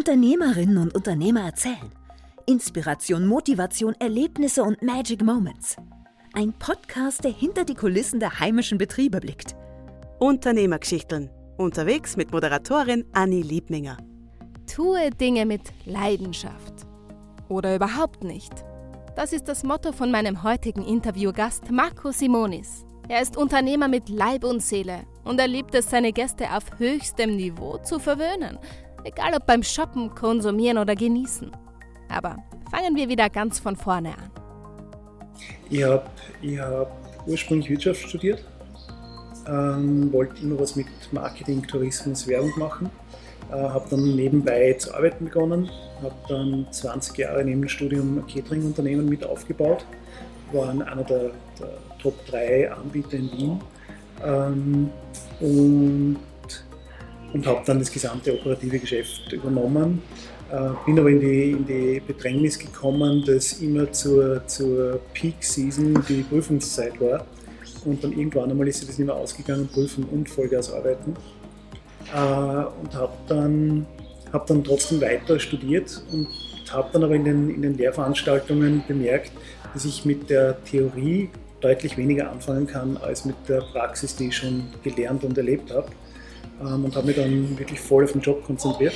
[0.00, 1.92] Unternehmerinnen und Unternehmer erzählen.
[2.46, 5.76] Inspiration, Motivation, Erlebnisse und Magic Moments.
[6.32, 9.54] Ein Podcast, der hinter die Kulissen der heimischen Betriebe blickt.
[10.18, 11.28] Unternehmergeschichten.
[11.58, 13.98] Unterwegs mit Moderatorin Anni Liebninger.
[14.74, 16.86] Tue Dinge mit Leidenschaft.
[17.50, 18.54] Oder überhaupt nicht.
[19.16, 22.86] Das ist das Motto von meinem heutigen Interviewgast Marco Simonis.
[23.10, 27.36] Er ist Unternehmer mit Leib und Seele und er liebt es, seine Gäste auf höchstem
[27.36, 28.58] Niveau zu verwöhnen.
[29.04, 31.50] Egal ob beim Shoppen, Konsumieren oder Genießen.
[32.08, 32.36] Aber
[32.70, 34.30] fangen wir wieder ganz von vorne an.
[35.70, 36.04] Ich habe
[36.58, 36.90] hab
[37.26, 38.44] ursprünglich Wirtschaft studiert,
[39.46, 42.90] ähm, wollte immer was mit Marketing, Tourismus, Werbung machen,
[43.50, 45.70] äh, habe dann nebenbei zu arbeiten begonnen,
[46.02, 49.84] habe dann 20 Jahre neben dem Studium ein Catering-Unternehmen mit aufgebaut,
[50.52, 51.68] war einer der, der
[52.02, 53.60] Top 3 Anbieter in Wien
[54.24, 54.90] ähm,
[55.40, 56.16] und,
[57.32, 60.02] und habe dann das gesamte operative Geschäft übernommen
[60.50, 66.22] äh, bin aber in die, in die Bedrängnis gekommen, dass immer zur, zur Peak-Season die
[66.22, 67.24] Prüfungszeit war.
[67.84, 71.14] Und dann irgendwann einmal ist das nicht mehr ausgegangen, prüfen und Vollgas arbeiten.
[72.12, 73.86] Äh, und habe dann,
[74.32, 76.26] hab dann trotzdem weiter studiert und
[76.72, 79.30] habe dann aber in den, in den Lehrveranstaltungen bemerkt,
[79.72, 84.36] dass ich mit der Theorie deutlich weniger anfangen kann als mit der Praxis, die ich
[84.36, 85.88] schon gelernt und erlebt habe.
[86.60, 88.94] Ähm, und habe mich dann wirklich voll auf den Job konzentriert.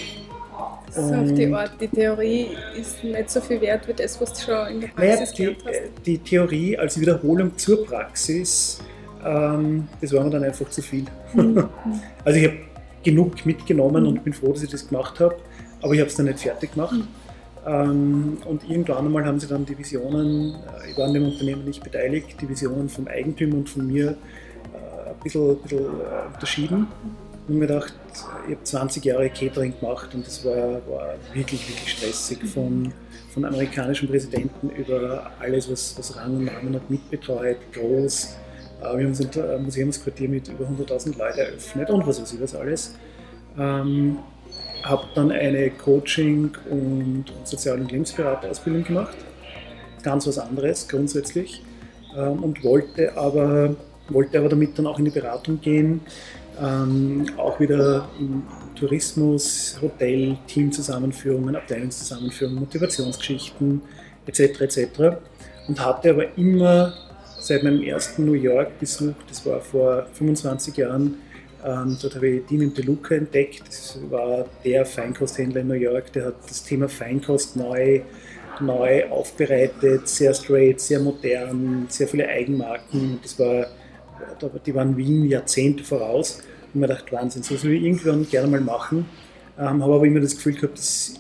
[0.95, 4.53] So auf die Art, die Theorie ist nicht so viel wert wie das, was du
[4.53, 6.07] schon in der Praxis naja, die, hast.
[6.07, 8.79] Die Theorie als Wiederholung zur Praxis,
[9.25, 11.07] ähm, das war mir dann einfach zu viel.
[11.33, 11.69] Mhm.
[12.25, 12.59] also ich habe
[13.03, 14.09] genug mitgenommen mhm.
[14.11, 15.37] und bin froh, dass ich das gemacht habe,
[15.83, 16.95] aber ich habe es dann nicht fertig gemacht.
[16.95, 17.09] Mhm.
[17.67, 21.65] Ähm, und irgendwann einmal haben sie dann die Visionen, äh, ich war an dem Unternehmen
[21.65, 26.35] nicht beteiligt, die Visionen vom Eigentümer und von mir äh, ein bisschen, ein bisschen äh,
[26.35, 26.87] unterschieden
[27.45, 27.95] habe mir gedacht,
[28.47, 32.45] ich habe 20 Jahre Catering gemacht und das war, war wirklich, wirklich stressig.
[32.45, 32.93] Von,
[33.33, 38.37] von amerikanischen Präsidenten über alles, was, was Rang und Namen hat, mitbetreut, groß.
[38.81, 42.55] Äh, wir haben ein Museumsquartier mit über 100.000 Leuten eröffnet und was weiß ich was
[42.55, 42.95] alles.
[43.59, 44.19] Ähm,
[44.83, 49.17] habe dann eine Coaching- und, und Sozial- und Lebensberaterausbildung gemacht.
[50.03, 51.63] Ganz was anderes grundsätzlich.
[52.17, 53.75] Ähm, und wollte aber,
[54.09, 56.01] wollte aber damit dann auch in die Beratung gehen
[56.63, 58.43] ähm, auch wieder im
[58.75, 63.83] Tourismus, Hotel, Teamzusammenführungen, Abteilungszusammenführungen, Motivationsgeschichten
[64.27, 64.61] etc.
[64.61, 64.79] etc.
[65.69, 66.93] Und hatte aber immer
[67.39, 71.19] seit meinem ersten New York-Besuch, das war vor 25 Jahren,
[71.65, 73.63] ähm, dort habe ich Dean DeLuca entdeckt.
[73.67, 78.03] Das war der Feinkosthändler in New York, der hat das Thema Feinkost neu,
[78.61, 83.19] neu aufbereitet, sehr straight, sehr modern, sehr viele Eigenmarken.
[83.23, 83.67] Das war
[84.67, 86.41] die waren Wien Jahrzehnte voraus.
[86.73, 89.07] Und mir gedacht, Wahnsinn, so will ich irgendwann gerne mal machen.
[89.59, 91.15] Ähm, habe aber immer das Gefühl gehabt, dass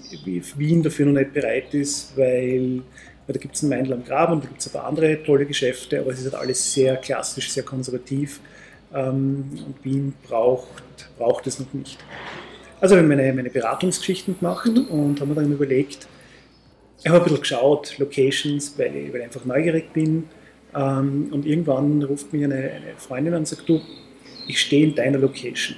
[0.56, 2.82] Wien dafür noch nicht bereit ist, weil,
[3.26, 5.22] weil da gibt es ein Meindl am Graben und da gibt es ein paar andere
[5.22, 8.40] tolle Geschäfte, aber es ist halt alles sehr klassisch, sehr konservativ
[8.92, 10.82] ähm, und Wien braucht,
[11.16, 11.98] braucht es noch nicht.
[12.80, 14.86] Also habe ich meine, meine Beratungsgeschichten gemacht mhm.
[14.86, 16.08] und habe mir dann überlegt,
[17.04, 20.24] ich habe ein bisschen geschaut, Locations, weil ich, weil ich einfach neugierig bin
[20.74, 23.80] ähm, und irgendwann ruft mich eine, eine Freundin an und sagt, du,
[24.46, 25.76] ich stehe in deiner Location.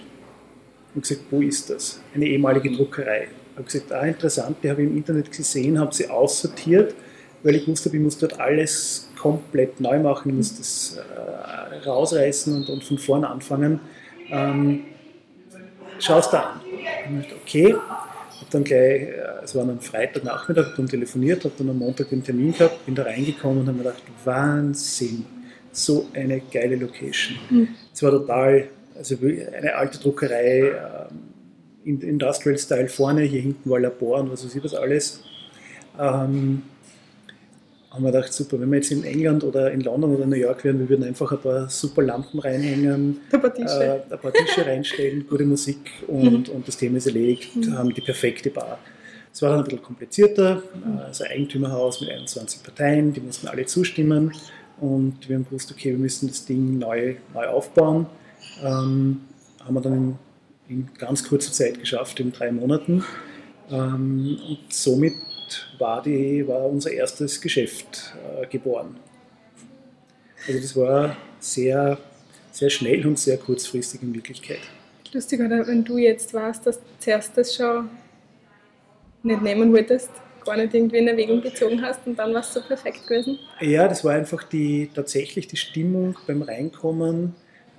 [0.94, 2.00] Und gesagt, wo ist das?
[2.14, 3.28] Eine ehemalige Druckerei.
[3.52, 6.94] Ich habe gesagt, ah, interessant, die habe ich im Internet gesehen, habe sie aussortiert,
[7.42, 12.54] weil ich wusste, ich muss dort alles komplett neu machen, ich muss das äh, rausreißen
[12.54, 13.80] und, und, von vorne anfangen.
[14.30, 14.84] Ähm,
[15.98, 16.60] Schau es da an.
[17.08, 17.76] Und ich okay,
[18.36, 22.22] habe dann gleich, äh, es war am Freitagnachmittag, dann telefoniert, habe dann am Montag den
[22.22, 25.24] Termin gehabt, bin da reingekommen und habe mir gedacht, Wahnsinn,
[25.72, 27.38] so eine geile Location.
[27.50, 27.69] Mhm.
[27.92, 30.72] Es war total, also eine alte Druckerei,
[31.84, 35.22] ähm, Industrial Style vorne, hier hinten war Labor und was weiß ich was alles.
[35.98, 36.62] Ähm,
[37.96, 40.64] haben wir gedacht, super, wenn wir jetzt in England oder in London oder New York
[40.64, 44.32] wären, wir würden einfach ein paar super Lampen reinhängen, ein paar Tische, äh, ein paar
[44.32, 46.54] Tische reinstellen, gute Musik und, mhm.
[46.54, 47.76] und das Thema ist erledigt, mhm.
[47.76, 48.78] haben die perfekte Bar.
[49.32, 50.98] Es war dann ein bisschen komplizierter, mhm.
[50.98, 54.32] also Eigentümerhaus mit 21 Parteien, die mussten alle zustimmen
[54.78, 58.06] und wir haben gewusst, okay, wir müssen das Ding neu, neu aufbauen.
[58.62, 59.22] Ähm,
[59.65, 60.18] haben wir dann in,
[60.68, 63.03] in, ganz kurzer Zeit geschafft, in drei Monaten.
[63.71, 65.15] Ähm, und somit
[65.78, 68.97] war, die, war unser erstes Geschäft äh, geboren.
[70.47, 71.98] Also das war sehr,
[72.53, 74.60] sehr schnell und sehr kurzfristig in Wirklichkeit.
[75.13, 77.89] Lustig, oder wenn du jetzt warst, dass du zuerst das schon
[79.22, 80.10] nicht nehmen wolltest,
[80.45, 83.39] gar nicht irgendwie in Erwägung gezogen hast und dann war es so perfekt gewesen?
[83.60, 87.34] Ja, das war einfach die, tatsächlich die Stimmung beim Reinkommen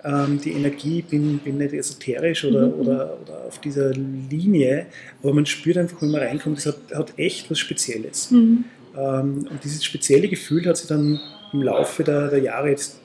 [0.08, 2.74] ähm, die Energie, bin, bin nicht esoterisch oder, Mhm.
[2.80, 4.86] oder, oder auf dieser Linie,
[5.22, 8.32] aber man spürt einfach, wenn man reinkommt, das hat, hat echt was Spezielles.
[8.32, 8.64] Mhm.
[8.98, 11.20] Ähm, und dieses spezielle Gefühl hat sich dann
[11.54, 13.00] im Laufe der, der Jahre jetzt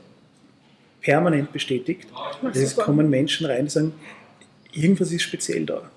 [1.00, 2.06] permanent bestätigt.
[2.54, 3.92] Es kommen Menschen rein, die sagen,
[4.72, 5.90] irgendwas ist speziell da.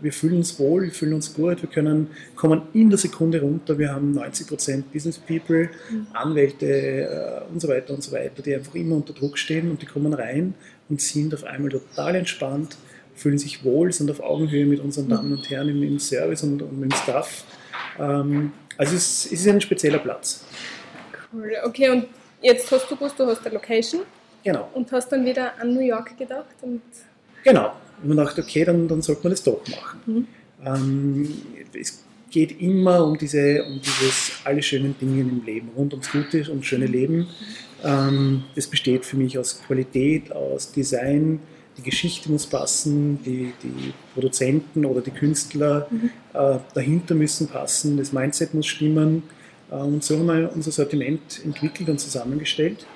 [0.00, 3.78] Wir fühlen uns wohl, wir fühlen uns gut, wir können, kommen in der Sekunde runter.
[3.78, 5.70] Wir haben 90% Business People,
[6.12, 9.80] Anwälte äh, und so weiter und so weiter, die einfach immer unter Druck stehen und
[9.80, 10.54] die kommen rein
[10.88, 12.76] und sind auf einmal total entspannt,
[13.14, 16.60] fühlen sich wohl, sind auf Augenhöhe mit unseren Damen und Herren im, im Service und,
[16.60, 17.44] und mit dem Staff.
[17.98, 20.44] Ähm, also es, es ist ein spezieller Platz.
[21.32, 21.52] Cool.
[21.64, 22.06] Okay, und
[22.42, 24.02] jetzt hast du gewusst, du hast eine Location
[24.44, 24.68] Genau.
[24.74, 26.54] und hast dann wieder an New York gedacht.
[26.60, 26.82] Und
[27.44, 27.72] Genau.
[28.02, 30.00] Und man dachte, okay, dann, dann sollte man das doch machen.
[30.06, 30.26] Mhm.
[30.64, 31.28] Ähm,
[31.78, 36.50] es geht immer um, diese, um dieses alle schönen Dinge im Leben, rund ums gute
[36.50, 37.28] und schöne Leben.
[37.84, 41.40] Ähm, das besteht für mich aus Qualität, aus Design,
[41.76, 45.88] die Geschichte muss passen, die, die Produzenten oder die Künstler
[46.32, 49.24] äh, dahinter müssen passen, das Mindset muss stimmen.
[49.70, 52.86] Äh, und so haben wir unser Sortiment entwickelt und zusammengestellt.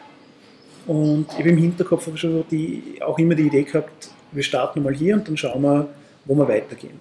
[0.87, 4.83] Und ich habe im Hinterkopf aber schon die, auch immer die Idee gehabt, wir starten
[4.83, 5.89] mal hier und dann schauen wir,
[6.25, 7.01] wo wir weitergehen.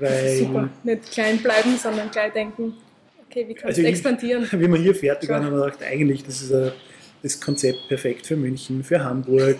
[0.00, 0.68] Weil, super.
[0.82, 2.74] Nicht klein bleiben, sondern gleich denken,
[3.28, 4.46] okay, wie kannst Also ich- expandieren?
[4.52, 6.72] wie wir hier fertig waren, haben wir gedacht, eigentlich, das ist ein,
[7.22, 9.56] das Konzept perfekt für München, für Hamburg.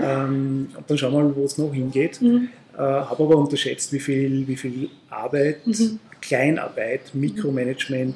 [0.00, 2.20] Ähm, und dann schauen wir mal, wo es noch hingeht.
[2.20, 2.48] Mhm.
[2.74, 5.98] Äh, habe aber unterschätzt, wie viel, wie viel Arbeit, Mhm.
[6.20, 8.14] Kleinarbeit, Mikromanagement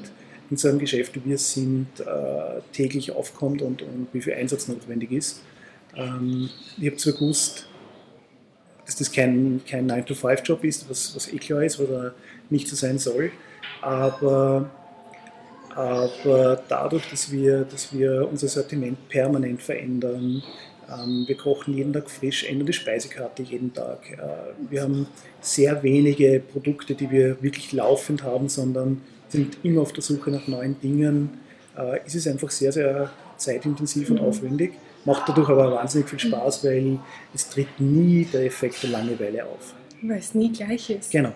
[0.50, 4.34] in so einem Geschäft, wie wir es sind, äh, täglich aufkommt und, und wie viel
[4.34, 5.40] Einsatz notwendig ist.
[5.96, 7.66] Ähm, ich habe zwar gewusst,
[8.92, 12.14] dass das kein, kein 9-to-5-Job ist, was, was eh klar ist, was er
[12.50, 13.32] nicht so sein soll,
[13.80, 14.70] aber,
[15.74, 20.42] aber dadurch, dass wir, dass wir unser Sortiment permanent verändern,
[20.90, 24.10] ähm, wir kochen jeden Tag frisch, ändern die Speisekarte jeden Tag.
[24.10, 25.06] Äh, wir haben
[25.40, 30.46] sehr wenige Produkte, die wir wirklich laufend haben, sondern sind immer auf der Suche nach
[30.48, 31.40] neuen Dingen.
[31.78, 34.72] Äh, ist es einfach sehr, sehr zeitintensiv und aufwendig.
[35.04, 36.98] Macht dadurch aber wahnsinnig viel Spaß, weil
[37.34, 39.74] es tritt nie der Effekt der Langeweile auf.
[40.02, 41.10] Weil es nie gleich ist.
[41.10, 41.32] Genau.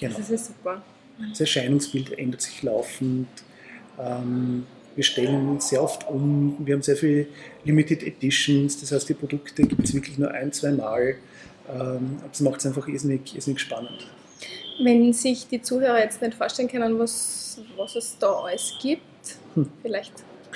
[0.00, 0.16] genau.
[0.16, 0.82] Das ist super.
[1.28, 3.28] Das Erscheinungsbild ändert sich laufend.
[4.00, 6.56] Ähm, wir stellen sehr oft um.
[6.60, 7.26] Wir haben sehr viele
[7.64, 8.80] Limited Editions.
[8.80, 11.16] Das heißt, die Produkte gibt es wirklich nur ein, zwei Mal.
[11.70, 14.06] Ähm, aber das macht es einfach irrsinnig, irrsinnig spannend.
[14.82, 19.02] Wenn sich die Zuhörer jetzt nicht vorstellen können, was, was es da alles gibt,
[19.54, 19.68] Hm.
[19.82, 20.12] vielleicht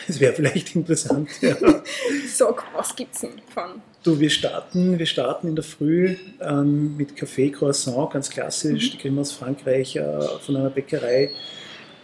[0.06, 1.28] Das wäre vielleicht interessant.
[1.40, 1.56] Ja.
[2.28, 3.82] sag, was gibt es denn von?
[4.02, 8.92] Du, wir starten, wir starten in der Früh ähm, mit Kaffee Croissant, ganz klassisch.
[8.92, 11.30] Die kriegen wir aus Frankreich äh, von einer Bäckerei.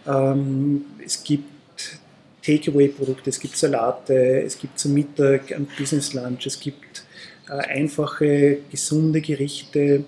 [0.05, 1.45] Ähm, es gibt
[2.45, 7.03] Takeaway-Produkte, es gibt Salate, es gibt zum Mittag ein Business Lunch, es gibt
[7.47, 10.03] äh, einfache, gesunde Gerichte,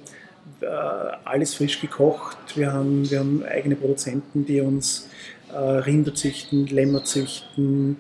[0.62, 2.38] äh, alles frisch gekocht.
[2.56, 5.08] Wir haben, wir haben eigene Produzenten, die uns
[5.56, 7.98] äh, Rinder züchten, Lämmer züchten,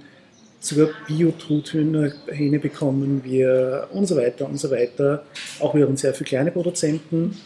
[0.60, 2.12] sogar Bio-Truthühner
[2.60, 5.24] bekommen wir und so weiter und so weiter.
[5.60, 7.38] Auch wir haben sehr viele kleine Produzenten,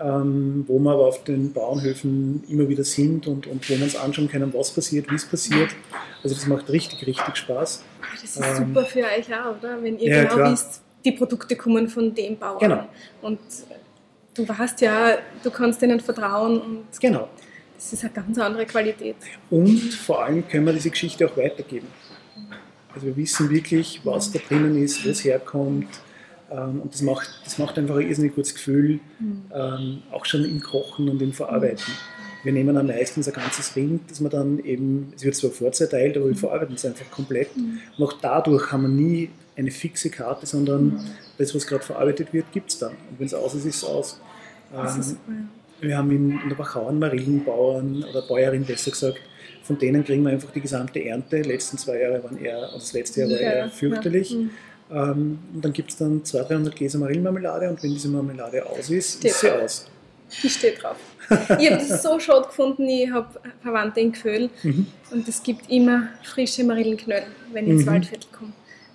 [0.00, 3.96] ähm, wo wir aber auf den Bauernhöfen immer wieder sind und, und wo wir uns
[3.96, 5.70] anschauen können, was passiert, wie es passiert.
[6.22, 7.82] Also das macht richtig, richtig Spaß.
[8.12, 9.82] Das ist Ähm, super für euch auch, oder?
[9.82, 10.52] Wenn ihr ja, genau klar.
[10.52, 12.60] wisst, die Produkte kommen von dem Bauern.
[12.60, 12.88] Genau.
[13.22, 13.38] Und
[14.34, 17.28] du weißt ja, du kannst denen vertrauen und Genau.
[17.80, 19.16] Das ist eine ganz andere Qualität.
[19.48, 21.86] Und vor allem können wir diese Geschichte auch weitergeben.
[22.94, 25.88] Also wir wissen wirklich, was da drinnen ist, wo es herkommt.
[26.50, 29.00] Ähm, Und das macht, das macht einfach ein irrsinnig gutes Gefühl,
[29.54, 31.94] ähm, auch schon im Kochen und im Verarbeiten.
[32.42, 36.16] Wir nehmen dann meistens ein ganzes Rind, das man dann eben, es wird zwar vorzerteilt,
[36.16, 37.48] aber wir verarbeiten es einfach komplett.
[37.56, 41.04] Und auch dadurch haben wir nie eine fixe Karte, sondern
[41.38, 42.92] das, was gerade verarbeitet wird, gibt es dann.
[43.10, 44.20] Und wenn es aus ist, ist es aus.
[44.72, 45.44] Das Ähm, ist super, ja.
[45.80, 49.20] Wir haben in, Wachau Marillenbauern oder Bäuerin besser gesagt,
[49.62, 51.40] von denen kriegen wir einfach die gesamte Ernte.
[51.42, 53.68] Die letzten zwei Jahre waren eher, oder das letzte Jahr war Ja, eher ja.
[53.68, 54.34] fürchterlich.
[54.34, 54.50] Mhm.
[54.92, 58.90] Ähm, und dann gibt es dann 200, 300 Gläser Marillenmarmelade und wenn diese Marmelade aus
[58.90, 59.62] ist, Steht ist sie drauf.
[59.62, 59.86] aus.
[60.42, 60.96] Ich stehe drauf.
[61.60, 63.28] Ich habe das so schade gefunden, ich habe
[63.62, 64.86] Verwandte in Köln Mhm.
[65.12, 67.90] und es gibt immer frische Marillenknödel, wenn ich ins Mhm.
[67.90, 68.52] Waldviertel komme.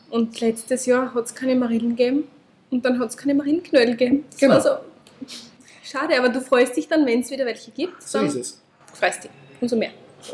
[0.09, 2.23] Und letztes Jahr hat es keine Marillen gegeben
[2.71, 4.25] und dann hat es keine Marillenknödel gegeben.
[4.31, 4.53] Das Genau.
[4.55, 4.69] war so
[5.85, 8.01] schade, aber du freust dich dann, wenn es wieder welche gibt.
[8.01, 8.61] So ist es.
[8.93, 9.31] freust dich.
[9.61, 9.89] Umso mehr.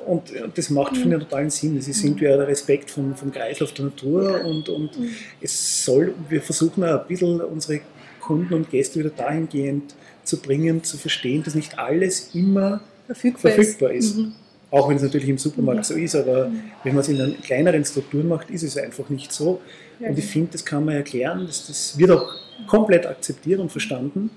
[0.06, 0.98] Und, und das macht, Mhm.
[0.98, 1.76] finde ich, totalen Sinn.
[1.76, 5.10] Das ist irgendwie der Respekt vom, vom Kreislauf der Natur und, und Mhm.
[5.42, 7.82] es soll, wir versuchen auch ein bisschen unsere
[8.22, 9.94] Kunden und Gäste wieder dahingehend
[10.24, 14.06] zu bringen, zu verstehen, dass nicht alles immer Verfügbar, verfügbar ist.
[14.12, 14.18] ist.
[14.18, 14.34] Mhm.
[14.70, 16.50] Auch wenn es natürlich im Supermarkt so ist, aber
[16.84, 19.60] wenn man es in einer kleineren Strukturen macht, ist es einfach nicht so.
[20.00, 20.32] Ja, und ich genau.
[20.32, 22.32] finde, das kann man erklären, das wird auch
[22.68, 24.30] komplett akzeptiert und verstanden.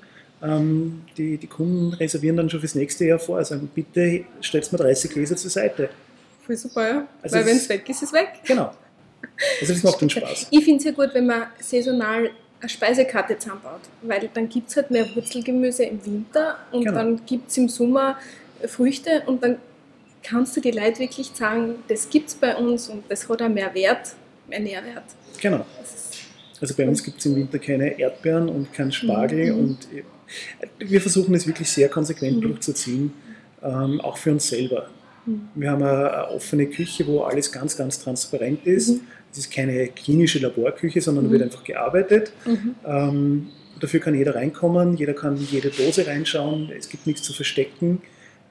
[0.45, 4.79] Ähm, die, die Kunden reservieren dann schon fürs nächste Jahr vor, sagen, bitte stellt mir
[4.79, 5.89] 30 Gläser zur Seite.
[6.45, 7.09] Voll super, ja.
[7.23, 8.29] Also Weil wenn es weg ist, ist es weg.
[8.45, 8.73] Genau.
[9.61, 10.49] Also das macht dann Spaß.
[10.51, 14.77] Ich finde es ja gut, wenn man saisonal eine Speisekarte zusammenbaut, weil dann gibt es
[14.77, 16.97] halt mehr Wurzelgemüse im Winter und Genau.
[16.99, 18.19] dann gibt es im Sommer
[18.67, 19.57] Früchte und dann
[20.23, 23.49] kannst du die Leute wirklich sagen, das gibt es bei uns und das hat auch
[23.49, 24.15] mehr Wert,
[24.49, 25.05] mehr Nährwert.
[25.41, 25.65] Genau.
[26.61, 29.58] Also bei uns gibt es im Winter keine Erdbeeren und keinen Spargel Mhm.
[29.58, 30.02] und äh,
[30.78, 32.40] wir versuchen es wirklich sehr konsequent Mhm.
[32.42, 33.12] durchzuziehen,
[33.62, 34.88] ähm, auch für uns selber.
[35.26, 35.49] Mhm.
[35.54, 38.88] Wir haben eine, eine offene Küche, wo alles ganz, ganz transparent ist.
[38.90, 39.00] Mhm.
[39.32, 41.32] Es ist keine klinische Laborküche, sondern da Mhm.
[41.32, 42.32] wird einfach gearbeitet.
[42.46, 42.75] mhm.
[42.87, 43.49] Ähm,
[43.80, 48.00] dafür kann jeder reinkommen, jeder kann in jede Dose reinschauen, es gibt nichts zu verstecken.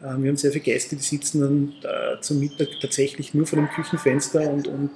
[0.04, 3.58] Ähm, wir haben sehr viele Gäste, die sitzen dann äh, zum Mittag tatsächlich nur vor
[3.58, 4.90] dem Küchenfenster und, und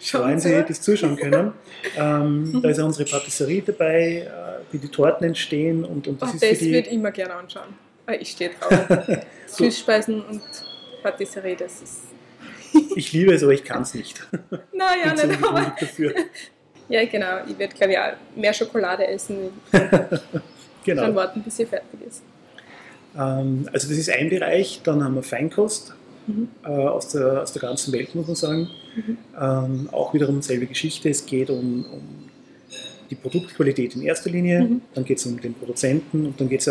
[0.00, 1.52] Schauen freuen sich, das zuschauen können.
[1.96, 6.30] Ähm, da ist auch unsere Patisserie dabei, äh, wie die Torten entstehen und, und das
[6.30, 6.72] Oh, ist das die...
[6.72, 7.74] würde ich immer gerne anschauen.
[8.06, 9.06] Weil ich stehe drauf.
[9.46, 10.40] Süßspeisen und
[11.02, 12.00] Patisserie, das ist.
[12.96, 14.26] Ich liebe es, aber ich kann es nicht.
[14.72, 15.76] Naja, nicht, aber.
[15.78, 16.12] dafür.
[16.88, 17.44] Ja, genau.
[17.46, 19.50] Ich werde, glaube ich, auch mehr Schokolade essen.
[19.70, 20.20] Dann
[20.84, 21.14] Genau.
[21.14, 22.22] warten, bis sie fertig ist.
[23.18, 25.94] Ähm, also das ist ein Bereich, dann haben wir Feinkost
[26.26, 26.48] Mhm.
[26.64, 28.70] äh, aus, der, aus der ganzen Welt, muss man sagen.
[28.96, 29.18] Mhm.
[29.38, 32.00] Ähm, auch wiederum selbe Geschichte, es geht um, um
[33.10, 34.80] die Produktqualität in erster Linie, Mhm.
[34.94, 36.64] dann geht es um den Produzenten und dann geht es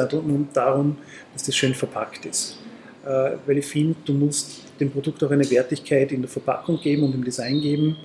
[0.54, 0.98] darum,
[1.34, 2.58] dass das schön verpackt ist.
[3.06, 7.04] Äh, weil ich finde, du musst dem Produkt auch eine Wertigkeit in der Verpackung geben
[7.04, 7.96] und im Design geben.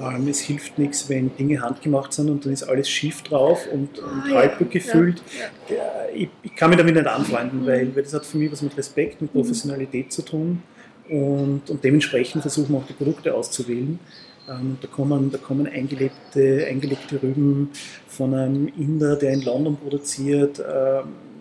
[0.00, 3.98] Ähm, es hilft nichts, wenn Dinge handgemacht sind und dann ist alles schief drauf und,
[3.98, 4.34] und Ah, ja.
[4.36, 5.22] halb gefüllt.
[5.68, 5.76] Ja.
[5.76, 5.82] Ja,
[6.14, 7.66] ich, ich kann mich damit nicht anfreunden, Mhm.
[7.66, 10.62] weil, weil das hat für mich was mit Respekt, mit Professionalität zu tun.
[11.08, 13.98] Und, und dementsprechend versuchen wir auch die Produkte auszuwählen.
[14.48, 17.70] Ähm, da, kommen, da kommen eingelegte, eingelegte Rüben
[18.06, 20.58] von einem Inder, der in London produziert.
[20.58, 20.64] Ähm,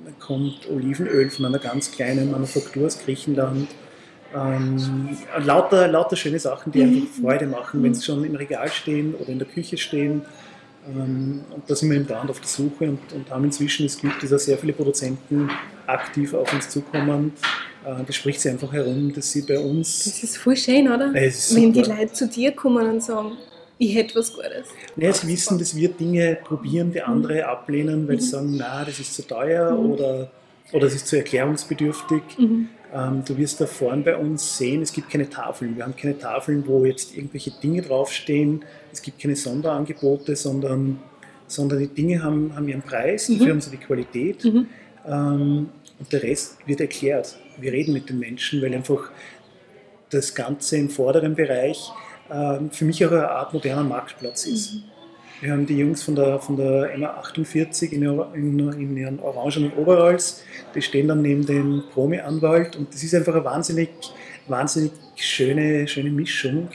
[0.05, 3.67] da kommt Olivenöl von einer ganz kleinen Manufaktur aus Griechenland.
[4.35, 9.15] Ähm, lauter, lauter schöne Sachen, die einfach Freude machen, wenn sie schon im Regal stehen
[9.15, 10.21] oder in der Küche stehen.
[10.89, 13.97] Ähm, und da sind wir im Dauernd auf der Suche und, und haben inzwischen das
[13.97, 15.49] Glück, dass auch sehr viele Produzenten
[15.85, 17.33] aktiv auf uns zukommen.
[17.85, 20.03] Äh, das spricht sich einfach herum, dass sie bei uns.
[20.05, 21.13] Das ist voll schön, oder?
[21.15, 21.81] Ist Wenn die.
[21.81, 23.33] Leute zu dir kommen und sagen,
[23.79, 24.67] ich hätte was Gutes.
[24.95, 28.99] Nee, sie wissen, dass wir Dinge probieren, die andere ablehnen, weil sie sagen, na, das
[28.99, 29.91] ist zu teuer Mhm.
[29.91, 30.31] oder,
[30.73, 32.21] oder es ist zu erklärungsbedürftig.
[32.37, 32.69] Mhm.
[32.97, 35.75] Ähm, du wirst da vorne bei uns sehen, es gibt keine Tafeln.
[35.75, 38.63] Wir haben keine Tafeln, wo jetzt irgendwelche Dinge draufstehen.
[38.91, 40.99] Es gibt keine Sonderangebote, sondern,
[41.47, 43.49] sondern die Dinge haben, haben ihren Preis, dafür Mhm.
[43.51, 44.43] haben sie die Qualität.
[44.45, 44.67] Mhm.
[45.05, 47.37] Ähm, und der Rest wird erklärt.
[47.59, 49.11] Wir reden mit den Menschen, weil einfach
[50.09, 51.91] das Ganze im vorderen Bereich
[52.31, 54.73] ähm, für mich auch eine Art moderner Marktplatz ist.
[54.75, 54.83] Mhm.
[55.41, 58.03] Wir haben die Jungs von der, von der MA48 in,
[58.33, 63.35] in, in ihren orangenen Overalls, die stehen dann neben dem Promi-Anwalt und das ist einfach
[63.35, 63.89] eine wahnsinnig,
[64.47, 66.69] wahnsinnig schöne, schöne Mischung.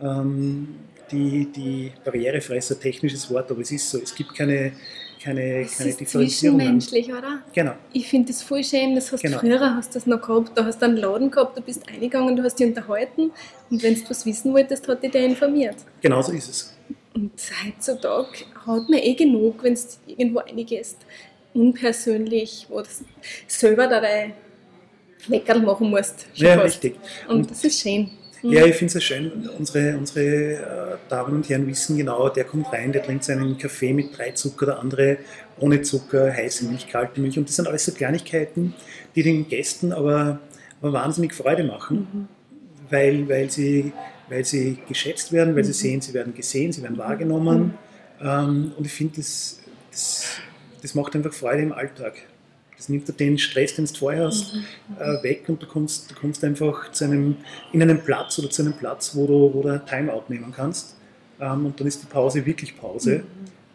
[0.00, 0.68] Ähm,
[1.10, 3.98] die, die barrierefrei ist ein technisches Wort, aber es ist so.
[4.02, 4.72] Es gibt keine,
[5.22, 6.80] keine, Es keine ist Differenzierungen.
[6.80, 7.40] zwischenmenschlich, oder?
[7.52, 7.72] Genau.
[7.92, 8.94] Ich finde das voll schön.
[8.94, 9.38] Das hast Genau.
[9.38, 10.52] früher hast du das noch gehabt.
[10.56, 13.30] Da hast du einen Laden gehabt, du bist eingegangen, du hast dich unterhalten
[13.70, 15.76] und wenn du was wissen wolltest, hat dich der informiert.
[16.00, 16.75] Genau so ist es.
[17.16, 17.32] Und
[17.64, 20.98] heutzutage hat man eh genug, wenn du irgendwo reingehst,
[21.54, 22.88] unpersönlich, wo du
[23.46, 24.34] selber da dein
[25.26, 26.26] Leckerl machen musst.
[26.34, 26.66] Ja, fast.
[26.84, 26.96] richtig.
[27.26, 28.10] Und das ist schön.
[28.42, 28.52] Mhm.
[28.52, 29.48] Ja, ich finde es ja schön.
[29.58, 33.94] Unsere, unsere äh, Damen und Herren wissen genau, der kommt rein, der trinkt seinen Kaffee
[33.94, 35.16] mit drei Zucker, der andere
[35.58, 37.38] ohne Zucker, heiße Milch, kalte Milch.
[37.38, 38.74] Und das sind alles so Kleinigkeiten,
[39.14, 40.40] die den Gästen aber,
[40.82, 42.28] aber wahnsinnig Freude machen, Mhm.
[42.90, 43.92] weil, weil, sie,
[44.28, 45.74] weil sie geschätzt werden, weil sie Mhm.
[45.74, 47.74] sehen, sie werden gesehen, sie werden wahrgenommen.
[48.20, 50.24] Ähm, und ich finde, das, das,
[50.82, 52.14] das macht einfach Freude im Alltag.
[52.76, 54.54] Das nimmt dir den Stress, den du vorher hast,
[54.98, 57.36] äh, weg und du kommst, du kommst einfach zu einem,
[57.72, 60.94] in einen Platz oder zu einem Platz, wo du, wo du ein Timeout nehmen kannst.
[61.40, 63.22] Ähm, und dann ist die Pause wirklich Pause.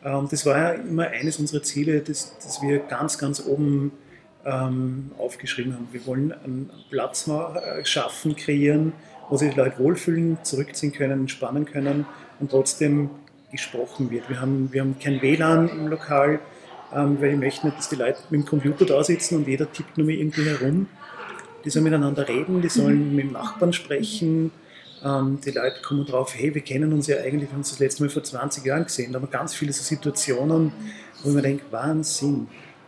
[0.03, 3.91] Ähm, das war ja immer eines unserer Ziele, das, das wir ganz, ganz oben
[4.45, 5.87] ähm, aufgeschrieben haben.
[5.91, 8.93] Wir wollen einen Platz äh, schaffen, kreieren,
[9.31, 12.05] wo sich die Leute wohlfühlen, zurückziehen können, entspannen können
[12.39, 13.09] und trotzdem
[13.49, 14.29] gesprochen wird.
[14.29, 16.39] Wir haben, wir haben kein WLAN im Lokal,
[16.93, 19.71] ähm, weil ich möchte nicht, dass die Leute mit dem Computer da sitzen und jeder
[19.71, 20.87] tippt nur irgendwie herum.
[21.63, 24.51] Die sollen miteinander reden, die sollen mit dem Nachbarn sprechen.
[25.01, 27.79] Ähm, die Leute kommen drauf, hey, wir kennen uns ja eigentlich, wir haben uns das
[27.79, 29.13] letzte Mal vor 20 Jahren gesehen.
[29.13, 30.73] Da haben wir ganz viele so Situationen,
[31.23, 32.47] wo man denkt, Wahnsinn.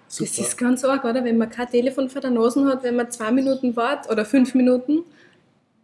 [0.09, 0.29] Super.
[0.29, 1.23] Das ist ganz arg, oder?
[1.23, 4.53] Wenn man kein Telefon vor der Nase hat, wenn man zwei Minuten wartet oder fünf
[4.53, 5.05] Minuten,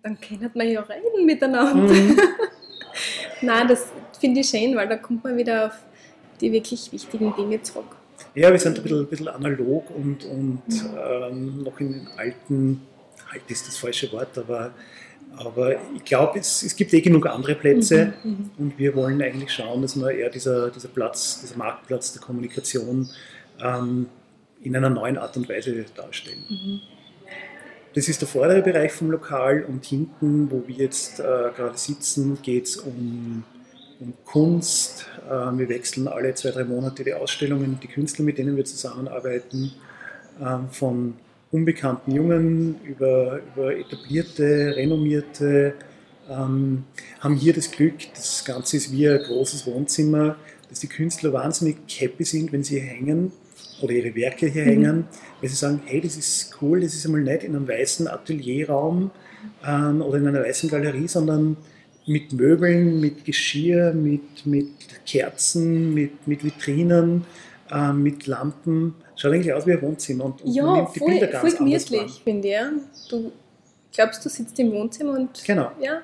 [0.04, 1.94] dann kann man ja reden miteinander.
[1.94, 2.20] Mhm.
[3.42, 3.88] Nein, das
[4.20, 5.74] finde ich schön, weil da kommt man wieder auf
[6.42, 7.96] die wirklich wichtigen Dinge zurück.
[8.36, 10.98] Ja, wir sind ein bisschen, ein bisschen analog und, und mhm.
[10.98, 12.82] ähm, noch in den alten,
[13.32, 14.72] alt ist das falsche Wort, aber,
[15.36, 19.22] aber ich glaube, es, es gibt eh genug andere Plätze mhm, mhm, und wir wollen
[19.22, 23.10] eigentlich schauen, dass wir eher dieser, dieser Platz, dieser Marktplatz der Kommunikation
[23.62, 24.08] ähm,
[24.62, 26.44] in einer neuen Art und Weise darstellen.
[28.00, 32.42] Das ist der vordere Bereich vom Lokal und hinten, wo wir jetzt äh, gerade sitzen,
[32.42, 33.44] geht es um,
[34.00, 35.06] um, Kunst.
[35.30, 39.74] Äh, wir wechseln alle zwei, drei Monate die Ausstellungen, die Künstler, mit denen wir zusammenarbeiten,
[40.40, 41.16] äh, von
[41.52, 45.74] unbekannten Jungen über, über etablierte, renommierte,
[46.30, 46.86] ähm,
[47.20, 50.38] haben hier das Glück, das Ganze ist wie ein großes Wohnzimmer,
[50.70, 53.34] dass die Künstler wahnsinnig happy sind, wenn sie hier hängen
[53.82, 54.70] oder ihre Werke hier mhm.
[54.70, 55.08] hängen,
[55.42, 59.12] weil sie sagen, hey, das ist cool, das ist einmal nicht in einem weißen Atelierraum
[59.66, 61.58] ähm, oder in einer weißen Galerie, sondern
[62.06, 67.26] mit Möbeln, mit Geschirr, mit, mit Kerzen, mit, mit Vitrinen,
[67.72, 68.96] ähm, mit Lampen.
[69.16, 71.66] Schaut eigentlich aus wie ein Wohnzimmer und, und ja, nimmt die voll, Bilder ganz voll
[71.66, 73.10] gemütlich, finde ich.
[73.10, 73.32] Du
[73.94, 75.72] glaubst, du sitzt im Wohnzimmer und genau.
[75.80, 76.02] ja,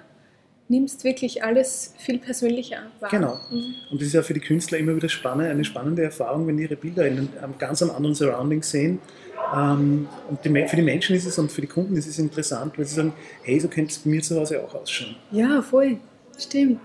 [0.67, 3.09] nimmst wirklich alles viel persönlicher wahr.
[3.09, 3.39] Genau.
[3.51, 3.75] Mhm.
[3.91, 6.63] Und das ist ja für die Künstler immer wieder spannend, eine spannende Erfahrung, wenn die
[6.63, 8.99] ihre Bilder in einem ganz anderen Surrounding sehen.
[9.55, 12.85] Ähm, und für die Menschen ist es und für die Kunden ist es interessant, weil
[12.85, 15.15] sie sagen, hey, so könnte es bei mir zu Hause auch ausschauen.
[15.31, 15.97] Ja, voll.
[16.37, 16.81] Stimmt.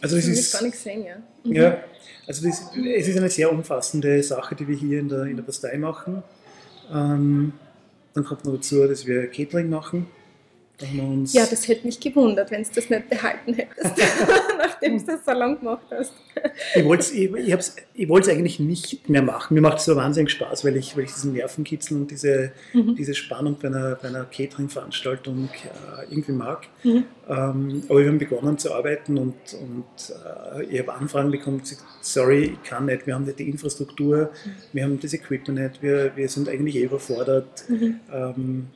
[0.00, 1.16] Also das, das ist gar nicht gesehen, ja.
[1.44, 1.52] Mhm.
[1.52, 1.78] Ja,
[2.26, 5.44] also das, es ist eine sehr umfassende Sache, die wir hier in der, in der
[5.44, 6.22] Bastei machen.
[6.92, 7.52] Ähm,
[8.12, 10.06] dann kommt noch dazu, dass wir Catering machen
[11.32, 13.92] ja, das hätte mich gewundert, wenn du das nicht behalten hättest,
[14.58, 16.12] nachdem du das so lange gemacht hast.
[16.74, 17.12] ich wollte es
[17.94, 19.54] ich, ich eigentlich nicht mehr machen.
[19.54, 22.94] Mir macht es so wahnsinnig Spaß, weil ich, weil ich diesen Nervenkitzel und diese, mhm.
[22.96, 26.66] diese Spannung bei einer, bei einer Catering-Veranstaltung äh, irgendwie mag.
[26.82, 27.04] Mhm.
[27.28, 29.84] Ähm, aber wir haben begonnen zu arbeiten und, und
[30.56, 31.62] äh, ich habe Anfragen bekommen,
[32.00, 34.50] sorry, ich kann nicht, wir haben nicht die Infrastruktur, mhm.
[34.72, 37.64] wir haben das Equipment nicht, wir, wir sind eigentlich eh überfordert.
[37.68, 38.00] Mhm.
[38.12, 38.66] Ähm,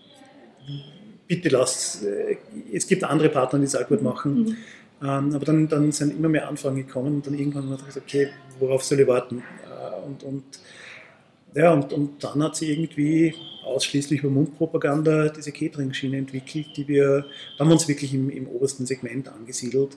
[1.27, 2.37] bitte lass, äh,
[2.73, 4.35] es gibt andere Partner, die es auch gut machen.
[4.35, 4.57] Mhm.
[5.03, 8.07] Ähm, aber dann, dann sind immer mehr Anfragen gekommen und dann irgendwann haben wir gesagt,
[8.07, 9.43] okay, worauf soll ich warten?
[9.65, 10.45] Äh, und, und,
[11.55, 13.35] ja, und, und dann hat sie irgendwie
[13.65, 18.47] ausschließlich über Mundpropaganda diese Catering-Schiene entwickelt, die wir, da haben wir uns wirklich im, im
[18.49, 19.97] obersten Segment angesiedelt.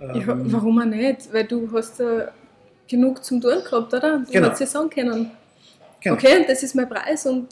[0.00, 1.32] Ja, ähm, warum auch nicht?
[1.32, 2.28] Weil du hast ja
[2.88, 4.18] genug zum Tun gehabt, oder?
[4.18, 4.46] Du genau.
[4.46, 5.30] hättest ja sagen können.
[6.00, 6.14] Genau.
[6.14, 7.48] Okay, das ist mein Preis und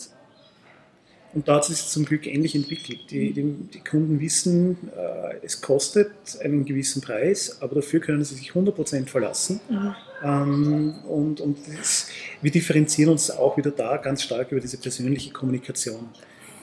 [1.34, 3.10] und da hat es sich zum Glück ähnlich entwickelt.
[3.10, 8.36] Die, die, die Kunden wissen, äh, es kostet einen gewissen Preis, aber dafür können sie
[8.36, 9.60] sich 100% verlassen.
[9.68, 9.94] Mhm.
[10.22, 12.08] Ähm, und und das,
[12.40, 16.08] wir differenzieren uns auch wieder da ganz stark über diese persönliche Kommunikation.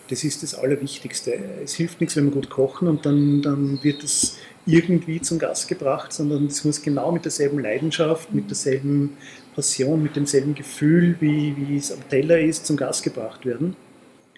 [0.09, 1.33] Das ist das Allerwichtigste.
[1.63, 5.67] Es hilft nichts, wenn wir gut kochen und dann, dann wird es irgendwie zum Gast
[5.67, 9.17] gebracht, sondern es muss genau mit derselben Leidenschaft, mit derselben
[9.55, 13.75] Passion, mit demselben Gefühl, wie, wie es am Teller ist, zum Gast gebracht werden.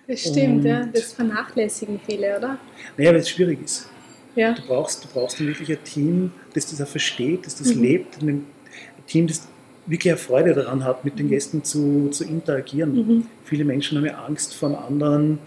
[0.07, 0.85] Das stimmt, und, ja.
[0.85, 2.57] Das vernachlässigen viele, oder?
[2.97, 3.89] Naja, weil es schwierig ist.
[4.35, 4.53] Ja.
[4.53, 7.81] Du brauchst, du brauchst ein wirklich ein Team, das das auch versteht, das das mhm.
[7.81, 8.45] lebt, ein
[9.07, 9.47] Team, das
[9.85, 11.31] wirklich eine Freude daran hat, mit den mhm.
[11.31, 12.95] Gästen zu, zu interagieren.
[12.95, 13.27] Mhm.
[13.43, 15.39] Viele Menschen haben ja Angst vor anderen,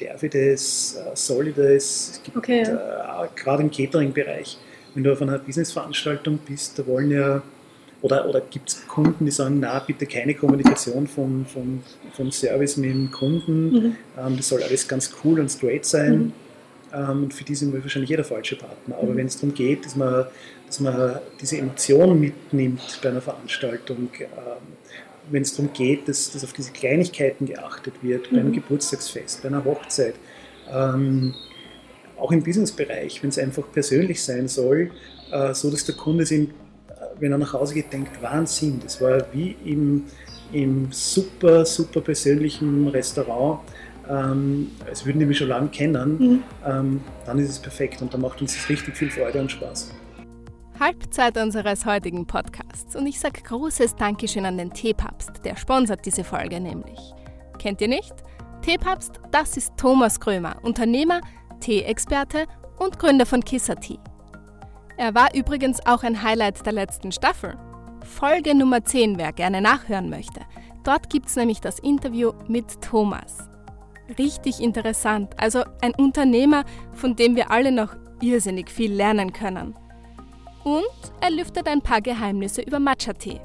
[0.00, 2.10] darf ich das, äh, soll ich das?
[2.12, 3.24] Es gibt okay, ja.
[3.24, 4.58] äh, gerade im Catering-Bereich,
[4.94, 7.42] wenn du auf einer Businessveranstaltung bist, da wollen ja
[8.02, 12.76] oder, oder gibt es Kunden, die sagen, na bitte keine Kommunikation vom, vom, vom Service
[12.76, 13.96] mit dem Kunden, mhm.
[14.18, 16.18] ähm, das soll alles ganz cool und straight sein.
[16.18, 16.32] Mhm.
[16.92, 18.96] Ähm, und für die sind wir wahrscheinlich jeder falsche Partner.
[18.96, 19.16] Aber mhm.
[19.16, 20.26] wenn es darum geht, dass man,
[20.66, 24.28] dass man diese Emotionen mitnimmt bei einer Veranstaltung, ähm,
[25.30, 28.54] wenn es darum geht, dass, dass auf diese Kleinigkeiten geachtet wird, bei einem mhm.
[28.54, 30.14] Geburtstagsfest, bei einer Hochzeit,
[30.70, 31.34] ähm,
[32.18, 34.90] auch im Businessbereich, wenn es einfach persönlich sein soll,
[35.30, 36.48] äh, so dass der Kunde sich
[37.22, 40.04] wenn er nach Hause geht, denkt, Wahnsinn, das war wie im,
[40.52, 43.60] im super, super persönlichen Restaurant,
[44.10, 46.42] ähm, als würden die mich schon lange kennen, mhm.
[46.66, 49.94] ähm, dann ist es perfekt und dann macht uns das richtig viel Freude und Spaß.
[50.80, 56.24] Halbzeit unseres heutigen Podcasts und ich sage großes Dankeschön an den Teepapst, der sponsert diese
[56.24, 56.98] Folge nämlich.
[57.60, 58.14] Kennt ihr nicht?
[58.62, 61.20] Teepapst, das ist Thomas Krömer, Unternehmer,
[61.60, 62.46] Tee-Experte
[62.80, 63.98] und Gründer von Kissa Tea.
[64.96, 67.56] Er war übrigens auch ein Highlight der letzten Staffel.
[68.04, 70.40] Folge Nummer 10, wer gerne nachhören möchte.
[70.84, 73.38] Dort gibt es nämlich das Interview mit Thomas.
[74.18, 79.74] Richtig interessant, also ein Unternehmer, von dem wir alle noch irrsinnig viel lernen können.
[80.64, 80.84] Und
[81.20, 83.40] er lüftet ein paar Geheimnisse über Matcha-Tee.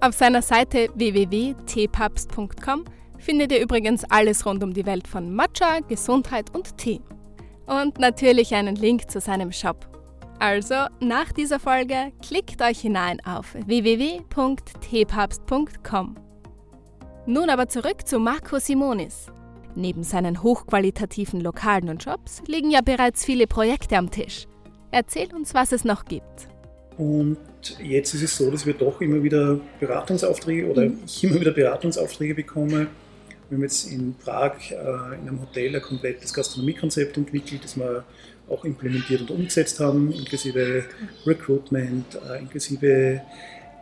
[0.00, 2.84] Auf seiner Seite www.teepapst.com
[3.18, 7.00] findet ihr übrigens alles rund um die Welt von Matcha, Gesundheit und Tee.
[7.66, 9.91] Und natürlich einen Link zu seinem Shop.
[10.42, 16.16] Also nach dieser Folge klickt euch hinein auf www.tpapst.com.
[17.26, 19.26] Nun aber zurück zu Marco Simonis.
[19.76, 24.48] Neben seinen hochqualitativen Lokalen und Jobs liegen ja bereits viele Projekte am Tisch.
[24.90, 26.48] Erzähl uns, was es noch gibt.
[26.96, 27.38] Und
[27.80, 30.98] jetzt ist es so, dass wir doch immer wieder Beratungsaufträge oder mhm.
[31.06, 32.88] ich immer wieder Beratungsaufträge bekomme.
[33.48, 38.02] Wir haben jetzt in Prag äh, in einem Hotel ein komplettes Gastronomiekonzept entwickelt, das wir
[38.52, 40.84] auch implementiert und umgesetzt haben, inklusive
[41.26, 43.22] Recruitment, äh, inklusive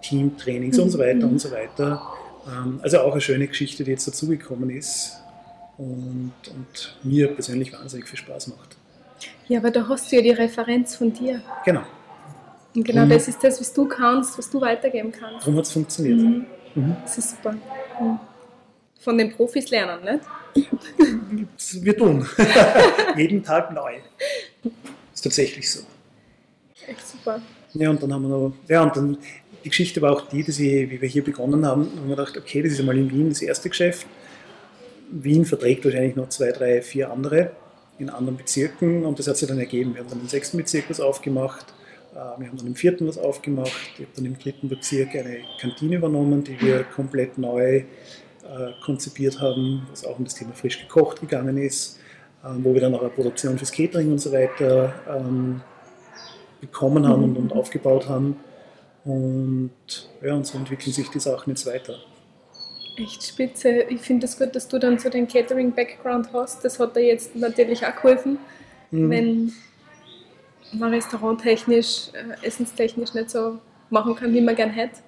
[0.02, 0.82] Teamtrainings mhm.
[0.84, 2.02] und so weiter und so weiter.
[2.46, 5.20] Ähm, also auch eine schöne Geschichte, die jetzt dazugekommen ist
[5.78, 8.76] und, und mir persönlich wahnsinnig viel Spaß macht.
[9.48, 11.42] Ja, aber da hast du ja die Referenz von dir.
[11.64, 11.82] Genau.
[12.74, 13.10] Und genau mhm.
[13.10, 15.40] das ist das, was du kannst, was du weitergeben kannst.
[15.40, 16.18] Darum hat es funktioniert.
[16.18, 16.46] Mhm.
[16.74, 16.96] Mhm.
[17.02, 17.52] Das ist super.
[17.52, 18.20] Mhm.
[19.00, 20.24] Von den Profis lernen, nicht?
[21.82, 22.26] Wir tun.
[23.16, 23.94] Jeden Tag neu.
[25.14, 25.80] Ist tatsächlich so.
[26.86, 27.40] Echt super.
[27.74, 29.18] Ja, und dann haben wir noch, ja, und dann,
[29.64, 32.36] die Geschichte war auch die, dass ich, wie wir hier begonnen haben, haben wir gedacht,
[32.36, 34.06] okay, das ist einmal in Wien das erste Geschäft.
[35.10, 37.52] Wien verträgt wahrscheinlich noch zwei, drei, vier andere
[37.98, 39.94] in anderen Bezirken und das hat sich dann ergeben.
[39.94, 41.66] Wir haben dann im sechsten Bezirk was aufgemacht,
[42.12, 45.40] äh, wir haben dann im vierten was aufgemacht, ich habe dann im dritten Bezirk eine
[45.60, 47.84] Kantine übernommen, die wir komplett neu äh,
[48.84, 51.99] konzipiert haben, was auch um das Thema frisch gekocht gegangen ist,
[52.42, 55.60] wo wir dann auch eine Produktion fürs Catering und so weiter ähm,
[56.60, 58.36] bekommen haben und, und aufgebaut haben.
[59.04, 59.70] Und
[60.22, 61.96] ja, und so entwickeln sich die Sachen jetzt weiter.
[62.96, 63.82] Echt spitze.
[63.88, 66.64] Ich finde es das gut, dass du dann so den Catering-Background hast.
[66.64, 68.38] Das hat dir jetzt natürlich auch geholfen,
[68.90, 69.10] mhm.
[69.10, 69.52] wenn
[70.72, 75.00] man restauranttechnisch, äh, essenstechnisch nicht so machen kann, wie man gern hätte.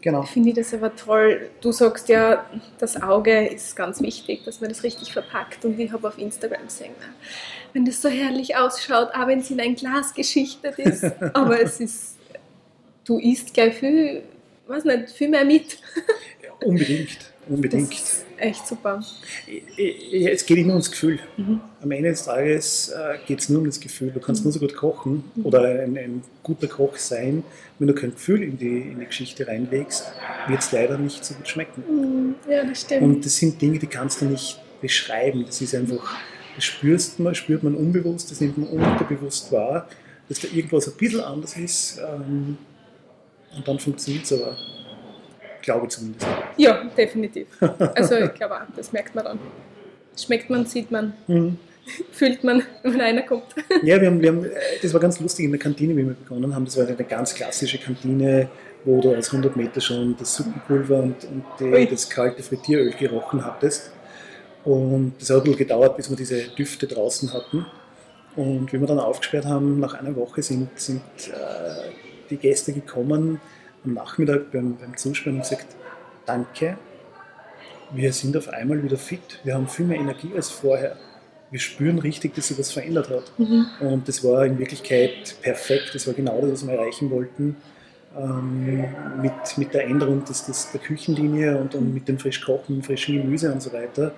[0.00, 0.22] Genau.
[0.22, 1.50] Finde ich das aber toll.
[1.60, 2.44] Du sagst ja,
[2.78, 5.64] das Auge ist ganz wichtig, dass man das richtig verpackt.
[5.64, 6.94] Und ich habe auf Instagram gesehen,
[7.72, 11.80] wenn das so herrlich ausschaut, auch wenn es in ein Glas geschichtet ist, aber es
[11.80, 12.16] ist,
[13.04, 14.22] du isst gleich viel,
[14.66, 15.78] weiß nicht, viel mehr mit.
[16.64, 17.92] Unbedingt, unbedingt.
[17.92, 19.02] Das echt super.
[19.76, 21.18] Es geht immer ums Gefühl.
[21.36, 21.60] Mhm.
[21.80, 24.10] Am Ende des Tages äh, geht es nur um das Gefühl.
[24.10, 24.46] Du kannst mhm.
[24.46, 27.44] nur so gut kochen oder ein, ein, guter Koch sein,
[27.78, 30.12] wenn du kein Gefühl in die, in die Geschichte reinlegst,
[30.46, 31.82] wird es leider nicht so gut schmecken.
[31.88, 32.34] Mhm.
[32.50, 33.02] Ja, das stimmt.
[33.02, 35.44] Und das sind Dinge, die kannst du nicht beschreiben.
[35.46, 36.16] Das ist einfach,
[36.54, 39.88] das spürst man, spürt man unbewusst, das nimmt man unterbewusst wahr,
[40.28, 41.98] dass da irgendwas ein bisschen anders ist.
[41.98, 42.56] Ähm,
[43.56, 44.56] und dann funktioniert es aber
[45.62, 46.26] glaube zumindest.
[46.56, 47.46] Ja, definitiv.
[47.94, 49.38] Also ich glaube auch, das merkt man dann.
[50.16, 51.58] Schmeckt man, sieht man, mhm.
[52.10, 53.44] fühlt man, wenn einer kommt.
[53.82, 54.46] Ja, wir haben, wir haben,
[54.82, 56.64] das war ganz lustig in der Kantine, wie wir begonnen haben.
[56.64, 58.48] Das war eine ganz klassische Kantine,
[58.84, 63.44] wo du aus 100 Meter schon das Suppenpulver und, und die, das kalte Frittieröl gerochen
[63.44, 63.92] hattest.
[64.64, 67.64] Und das hat ein bisschen gedauert, bis wir diese Düfte draußen hatten.
[68.36, 71.90] Und wie wir dann aufgesperrt haben, nach einer Woche sind, sind äh,
[72.30, 73.40] die Gäste gekommen,
[73.84, 75.66] am Nachmittag beim, beim und gesagt,
[76.26, 76.78] danke,
[77.92, 80.96] wir sind auf einmal wieder fit, wir haben viel mehr Energie als vorher.
[81.50, 83.32] Wir spüren richtig, dass sich was verändert hat.
[83.38, 83.66] Mhm.
[83.80, 87.56] Und das war in Wirklichkeit perfekt, das war genau das, was wir erreichen wollten.
[88.18, 88.84] Ähm,
[89.22, 93.16] mit, mit der Änderung des, des, der Küchenlinie und, und mit dem frisch kochen, frischen
[93.16, 94.12] Gemüse und so weiter,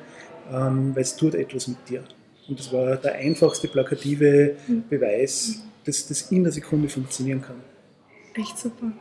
[0.51, 2.03] ähm, weil es tut etwas mit dir.
[2.49, 4.85] Und das war der einfachste plakative mhm.
[4.89, 7.57] Beweis, dass das in der Sekunde funktionieren kann.
[8.35, 8.93] Echt super.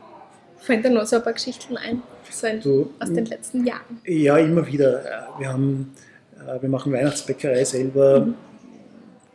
[0.60, 4.00] Fallen dir noch so ein paar Geschichten ein, so ein, du, aus den letzten Jahren?
[4.04, 5.28] Ja, immer wieder.
[5.38, 5.92] Wir, haben,
[6.36, 8.34] äh, wir machen Weihnachtsbäckerei selber, mhm.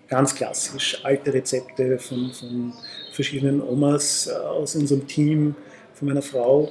[0.07, 2.73] ganz klassisch, alte Rezepte von, von
[3.11, 5.55] verschiedenen Omas äh, aus unserem Team,
[5.93, 6.69] von meiner Frau.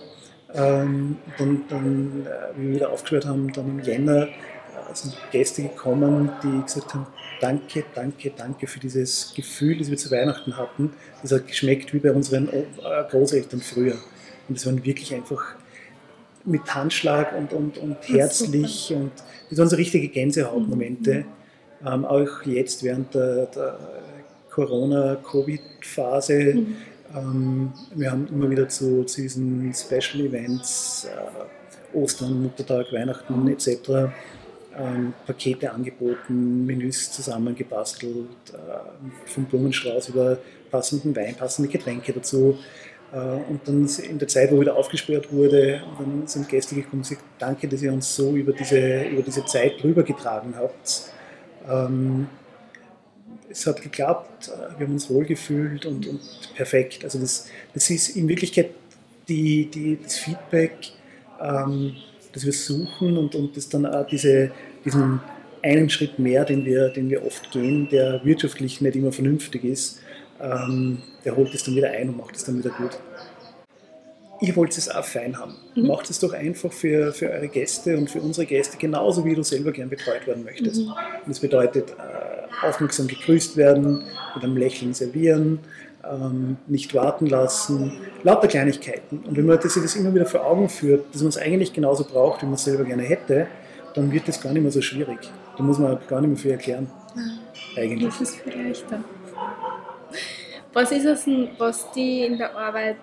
[0.54, 4.28] Ähm, dann, dann, äh, wie wir wieder aufgeschaut haben, dann im Jänner
[4.92, 7.08] sind Gäste gekommen, die gesagt haben,
[7.40, 10.92] danke, danke, danke für dieses Gefühl, das wir zu Weihnachten hatten.
[11.22, 12.48] Das hat geschmeckt wie bei unseren
[13.10, 13.96] Großeltern früher.
[14.48, 15.54] Und es waren wirklich einfach
[16.44, 18.92] mit Handschlag und, und, und herzlich.
[18.94, 19.12] Und
[19.50, 21.24] das waren so richtige Gänsehautmomente.
[21.80, 21.86] Mhm.
[21.86, 23.78] Ähm, auch jetzt während der, der
[24.50, 26.54] Corona-Covid-Phase.
[26.54, 26.76] Mhm.
[27.14, 34.12] Ähm, wir haben immer wieder zu, zu diesen Special Events, äh, Ostern, Muttertag, Weihnachten etc.
[34.76, 40.38] Ähm, Pakete angeboten, Menüs zusammengebastelt, äh, vom Blumenstrauß über
[40.70, 42.58] passenden Wein, passende Getränke dazu.
[43.14, 47.08] Äh, und dann in der Zeit, wo wieder aufgesperrt wurde, dann sind Gäste gekommen und
[47.08, 51.12] gesagt, danke, dass ihr uns so über diese, über diese Zeit rübergetragen habt.
[51.68, 52.26] Ähm,
[53.48, 56.20] es hat geklappt, äh, wir haben uns wohlgefühlt und, und
[56.56, 57.04] perfekt.
[57.04, 58.70] Also das, das ist in Wirklichkeit
[59.28, 60.76] die, die, das Feedback,
[61.40, 61.94] ähm,
[62.32, 64.50] das wir suchen und, und das dann auch diese,
[64.84, 65.20] diesen
[65.62, 70.00] einen Schritt mehr, den wir, den wir oft gehen, der wirtschaftlich nicht immer vernünftig ist,
[70.40, 72.98] ähm, der holt es dann wieder ein und macht es dann wieder gut.
[74.40, 75.54] Ihr wollt es auch fein haben.
[75.74, 75.86] Mhm.
[75.86, 79.42] Macht es doch einfach für, für eure Gäste und für unsere Gäste genauso, wie du
[79.42, 80.82] selber gern betreut werden möchtest.
[80.82, 80.92] Mhm.
[81.26, 85.60] das bedeutet, äh, aufmerksam gegrüßt werden, mit einem Lächeln servieren,
[86.08, 87.92] ähm, nicht warten lassen,
[88.22, 89.20] lauter Kleinigkeiten.
[89.20, 92.04] Und wenn man sich das immer wieder vor Augen führt, dass man es eigentlich genauso
[92.04, 93.46] braucht, wie man es selber gerne hätte,
[93.94, 95.18] dann wird das gar nicht mehr so schwierig.
[95.56, 96.90] Da muss man gar nicht mehr viel erklären.
[97.16, 98.08] Ja, eigentlich.
[98.08, 99.02] Das ist viel leichter.
[100.72, 102.96] Was ist es denn, was die in der Arbeit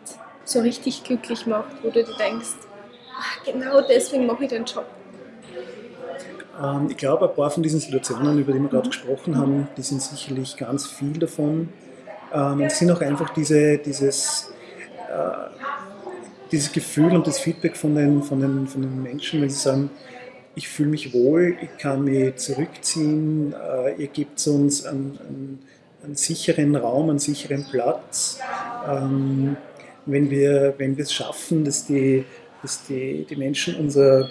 [0.44, 2.56] so richtig glücklich macht, wo du dir denkst,
[3.18, 4.86] ach, genau deswegen mache ich den Job?
[6.62, 9.82] Ähm, ich glaube, ein paar von diesen Situationen, über die wir gerade gesprochen haben, die
[9.82, 11.70] sind sicherlich ganz viel davon.
[12.34, 14.52] Ähm, es sind auch einfach diese, dieses,
[15.10, 15.50] äh,
[16.52, 19.90] dieses Gefühl und das Feedback von den, von, den, von den Menschen, wenn sie sagen,
[20.56, 25.60] ich fühle mich wohl, ich kann mich zurückziehen, äh, ihr gebt uns einen, einen,
[26.04, 28.40] einen, sicheren Raum, einen sicheren Platz.
[28.88, 29.58] Ähm,
[30.06, 32.26] wenn wir wenn wir es schaffen, dass die,
[32.62, 34.28] dass die, die Menschen unser,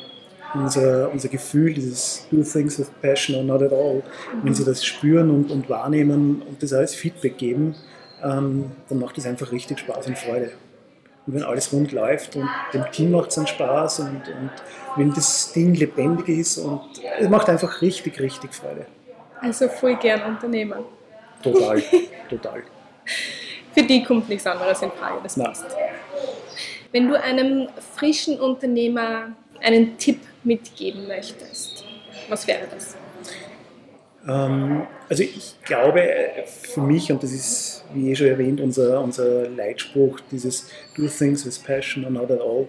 [0.55, 4.03] unser, unser Gefühl, dieses Do things with passion or not at all,
[4.43, 7.75] wenn sie das spüren und, und wahrnehmen und das als Feedback geben,
[8.23, 10.53] ähm, dann macht es einfach richtig Spaß und Freude.
[11.27, 14.51] Und wenn alles rund läuft und dem Team macht es einen Spaß und, und
[14.97, 16.81] wenn das Ding lebendig ist und
[17.19, 18.87] es macht einfach richtig, richtig Freude.
[19.41, 20.85] Also voll gern Unternehmer.
[21.43, 21.83] Total,
[22.31, 22.63] total.
[23.73, 25.67] Für die kommt nichts anderes in Frage, das passt.
[26.93, 31.85] Wenn du einem frischen Unternehmer einen Tipp mitgeben möchtest,
[32.29, 32.97] was wäre das?
[34.27, 36.03] Ähm, also ich glaube
[36.45, 41.47] für mich, und das ist, wie eh schon erwähnt, unser, unser Leitspruch, dieses Do things
[41.47, 42.69] with passion or not at all,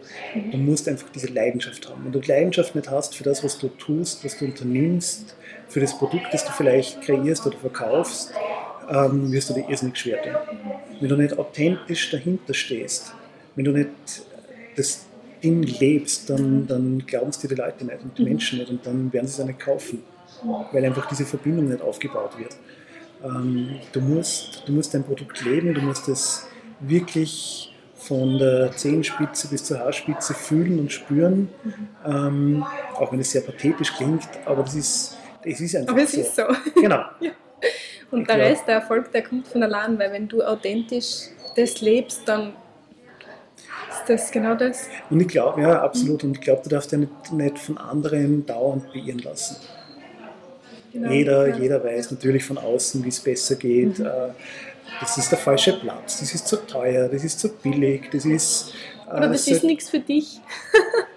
[0.52, 2.06] du musst einfach diese Leidenschaft haben.
[2.06, 5.36] Wenn du Leidenschaft nicht hast für das, was du tust, was du unternimmst,
[5.72, 8.34] für das Produkt, das du vielleicht kreierst oder verkaufst,
[8.90, 10.36] ähm, wirst du dir irrsinnig schwer tun.
[11.00, 13.14] Wenn du nicht authentisch dahinter stehst,
[13.56, 13.90] wenn du nicht
[14.76, 15.06] das
[15.44, 18.86] Ding lebst, dann, dann glauben es dir die Leute nicht und die Menschen nicht und
[18.86, 20.04] dann werden sie es auch nicht kaufen
[20.72, 22.56] weil einfach diese Verbindung nicht aufgebaut wird.
[23.24, 26.48] Ähm, du, musst, du musst dein Produkt leben, du musst es
[26.80, 31.74] wirklich von der Zehenspitze bis zur Haarspitze fühlen und spüren, mhm.
[32.06, 36.12] ähm, auch wenn es sehr pathetisch klingt, aber das ist, das ist einfach aber es
[36.12, 36.22] so.
[36.22, 36.44] ist so.
[36.76, 37.04] Genau.
[37.20, 37.32] ja.
[38.12, 41.30] Und ich der glaub, Rest, der Erfolg, der kommt von allein, weil wenn du authentisch
[41.56, 42.54] das lebst, dann
[43.90, 44.88] ist das genau das.
[45.10, 46.24] Und ich glaube, ja, absolut.
[46.24, 49.58] Und ich glaube, du darfst ja nicht, nicht von anderen dauernd beirren lassen.
[50.92, 51.58] Genau, jeder, ja.
[51.58, 54.00] jeder weiß natürlich von außen, wie es besser geht.
[54.00, 54.06] Mhm.
[54.06, 54.30] Äh,
[55.00, 58.74] das ist der falsche Platz, das ist zu teuer, das ist zu billig, das ist.
[59.10, 60.42] Äh, Oder das ist nichts für dich.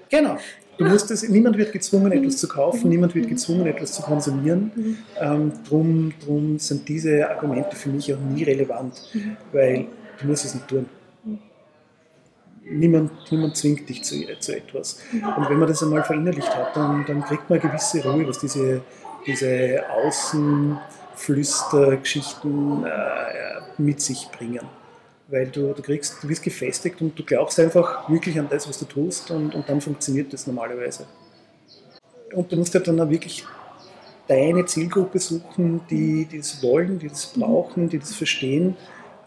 [0.08, 0.38] genau.
[0.76, 2.12] Du musst das, niemand wird gezwungen, mhm.
[2.12, 3.30] etwas zu kaufen, niemand wird mhm.
[3.30, 4.72] gezwungen, etwas zu konsumieren.
[4.74, 4.98] Mhm.
[5.20, 9.00] Ähm, drum, drum sind diese Argumente für mich auch nie relevant,
[9.52, 9.86] weil
[10.20, 10.86] du musst es nicht tun.
[12.66, 14.98] Niemand, niemand zwingt dich zu, zu etwas.
[15.12, 18.38] Und wenn man das einmal verinnerlicht hat, dann, dann kriegt man eine gewisse Ruhe, was
[18.38, 18.80] diese,
[19.26, 22.88] diese Außenflüstergeschichten äh,
[23.76, 24.62] mit sich bringen.
[25.28, 28.78] Weil du, du kriegst, du wirst gefestigt und du glaubst einfach wirklich an das, was
[28.78, 31.06] du tust und, und dann funktioniert das normalerweise.
[32.34, 33.44] Und du musst ja dann auch wirklich
[34.28, 38.76] deine Zielgruppe suchen, die, die das wollen, die das brauchen, die das verstehen.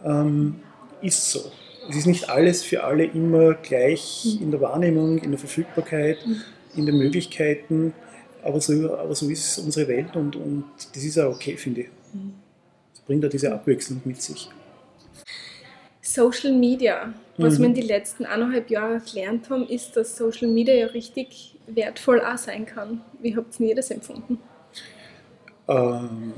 [0.04, 0.56] Ähm,
[1.02, 1.52] ist so.
[1.90, 6.18] Es ist nicht alles für alle immer gleich in der Wahrnehmung, in der Verfügbarkeit,
[6.76, 7.94] in den Möglichkeiten.
[8.44, 11.88] Aber so, aber so ist unsere Welt und, und das ist auch okay, finde ich.
[12.94, 14.50] Das bringt ja diese Abwechslung mit sich.
[16.14, 17.14] Social Media.
[17.38, 17.64] Was mhm.
[17.64, 22.22] wir in den letzten eineinhalb Jahren gelernt haben, ist, dass Social Media ja richtig wertvoll
[22.22, 23.02] auch sein kann.
[23.22, 24.40] Wie habt ihr das empfunden?
[25.68, 26.34] Ähm,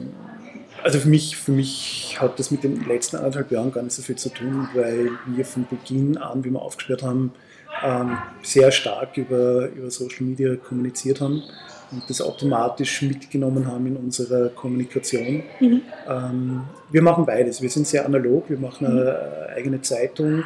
[0.84, 4.02] also für mich, für mich hat das mit den letzten anderthalb Jahren gar nicht so
[4.02, 7.34] viel zu tun, weil wir von Beginn an, wie wir aufgesperrt haben,
[7.84, 11.44] ähm, sehr stark über, über Social Media kommuniziert haben
[11.92, 15.44] und das automatisch mitgenommen haben in unserer Kommunikation.
[15.60, 15.82] Mhm.
[16.08, 17.62] Ähm, wir machen beides.
[17.62, 18.50] Wir sind sehr analog.
[18.50, 19.02] Wir machen eine
[19.50, 19.56] mhm.
[19.56, 20.44] eigene Zeitung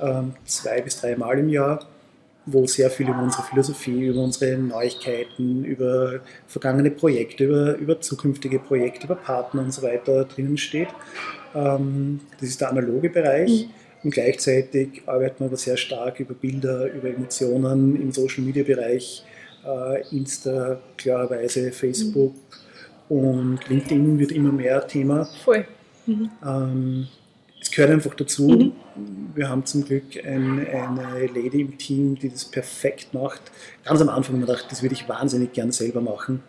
[0.00, 1.86] ähm, zwei bis drei Mal im Jahr,
[2.44, 8.58] wo sehr viel über unsere Philosophie, über unsere Neuigkeiten, über vergangene Projekte, über, über zukünftige
[8.58, 10.88] Projekte, über Partner und so weiter drinnen steht.
[11.54, 13.66] Ähm, das ist der analoge Bereich.
[13.66, 13.70] Mhm.
[14.04, 19.24] Und gleichzeitig arbeiten wir aber sehr stark über Bilder, über Emotionen im Social Media Bereich
[19.24, 19.35] äh,
[20.10, 22.34] Insta klarerweise, Facebook
[23.08, 23.16] mhm.
[23.16, 25.28] und LinkedIn wird immer mehr Thema.
[25.44, 25.66] Voll.
[26.06, 26.30] Mhm.
[26.44, 27.08] Ähm,
[27.60, 28.48] es gehört einfach dazu.
[28.48, 28.72] Mhm.
[29.34, 33.42] Wir haben zum Glück ein, eine Lady im Team, die das perfekt macht.
[33.84, 36.42] Ganz am Anfang habe ich gedacht, das würde ich wahnsinnig gern selber machen.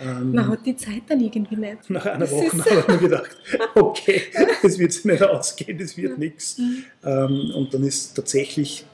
[0.00, 1.78] Ähm, Man hat die Zeit dann irgendwie nicht.
[1.88, 3.36] Nach einer Woche habe ich mir gedacht,
[3.74, 4.22] okay,
[4.62, 6.58] das wird sich nicht ausgehen, das wird nichts.
[6.58, 6.84] Mhm.
[7.04, 8.84] Ähm, und dann ist tatsächlich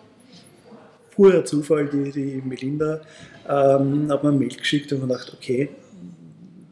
[1.14, 3.00] purer Zufall, die, die Melinda
[3.50, 5.68] ähm, hat mir ein Mail geschickt und gedacht, okay,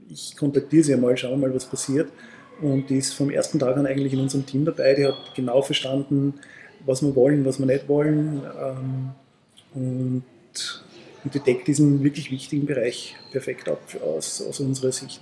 [0.08, 2.08] ich kontaktiere sie einmal, schauen wir mal, was passiert.
[2.60, 4.94] Und die ist vom ersten Tag an eigentlich in unserem Team dabei.
[4.94, 6.34] Die hat genau verstanden,
[6.84, 8.42] was wir wollen, was wir nicht wollen.
[8.60, 9.10] Ähm,
[9.74, 10.24] und,
[11.24, 15.20] und die deckt diesen wirklich wichtigen Bereich perfekt ab aus, aus unserer Sicht.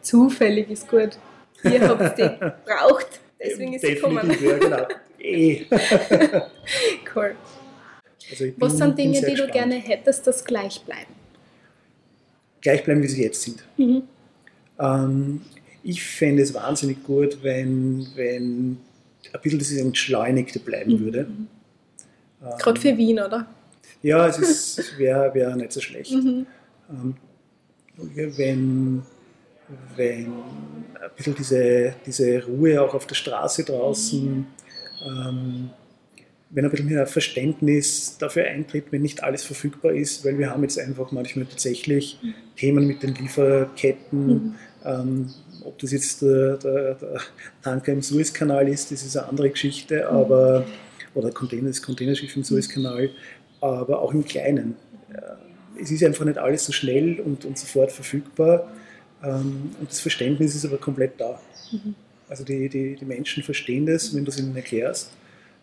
[0.00, 1.18] Zufällig ist gut.
[1.64, 2.22] Ihr habt die
[2.64, 4.30] braucht, deswegen ist sie gekommen.
[4.40, 4.86] Ja, genau.
[5.18, 5.64] Eh.
[7.14, 7.34] cool.
[8.30, 11.12] Also was sind Dinge, die du gerne hättest, dass gleich bleiben?
[12.60, 13.62] Gleich bleiben, wie sie jetzt sind.
[13.76, 14.02] Mhm.
[14.78, 15.40] Ähm,
[15.82, 18.78] ich fände es wahnsinnig gut, wenn, wenn
[19.32, 21.00] ein bisschen das Entschleunigte bleiben mhm.
[21.00, 21.24] würde.
[21.24, 21.48] Mhm.
[22.58, 23.46] Gerade für Wien, oder?
[24.02, 26.12] Ja, es wäre wär nicht so schlecht.
[26.12, 26.46] Mhm.
[26.90, 27.14] Ähm,
[27.96, 29.02] wenn,
[29.96, 34.46] wenn ein bisschen diese, diese Ruhe auch auf der Straße draußen,
[35.06, 35.70] ähm,
[36.50, 40.62] wenn ein bisschen mehr Verständnis dafür eintritt, wenn nicht alles verfügbar ist, weil wir haben
[40.62, 42.34] jetzt einfach manchmal tatsächlich mhm.
[42.56, 44.54] Themen mit den Lieferketten, mhm.
[44.84, 45.30] ähm,
[45.64, 47.20] ob das jetzt der, der, der,
[47.62, 50.16] Tanker im Suezkanal ist, das ist eine andere Geschichte, mhm.
[50.16, 50.66] aber
[51.14, 53.10] oder Container, das Containerschiff im Suezkanal,
[53.60, 54.76] aber auch im Kleinen.
[55.80, 58.70] Es ist einfach nicht alles so schnell und, und sofort verfügbar
[59.22, 61.40] ähm, und das Verständnis ist aber komplett da.
[61.72, 61.94] Mhm.
[62.28, 65.10] Also die, die, die Menschen verstehen das, wenn du es ihnen erklärst.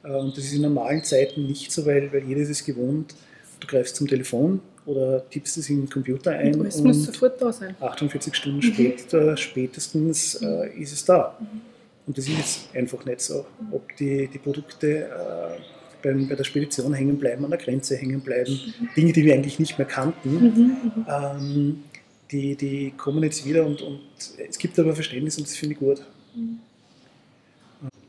[0.03, 3.15] Äh, und das ist in normalen Zeiten nicht so, weil, weil jeder ist es gewohnt.
[3.59, 6.59] Du greifst zum Telefon oder tippst es in den Computer ein.
[6.59, 7.75] Und es muss sofort da sein.
[7.79, 8.73] 48 Stunden mhm.
[8.73, 11.37] später, spätestens äh, ist es da.
[11.39, 11.61] Mhm.
[12.05, 13.45] Und das ist jetzt einfach nicht so.
[13.71, 15.61] Ob die, die Produkte äh,
[16.03, 18.89] beim, bei der Spedition hängen bleiben, an der Grenze hängen bleiben, mhm.
[18.95, 21.05] Dinge, die wir eigentlich nicht mehr kannten, mhm, mhm.
[21.07, 21.83] ähm,
[22.31, 24.01] die, die kommen jetzt wieder und, und
[24.49, 26.01] es gibt aber Verständnis und das finde ich gut.